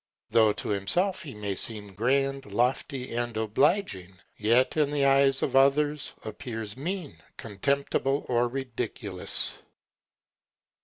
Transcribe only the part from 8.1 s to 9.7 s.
or ridiculous.